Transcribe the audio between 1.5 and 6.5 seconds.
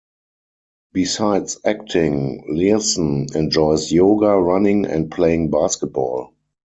acting, Leerhsen enjoys yoga, running, and playing basketball.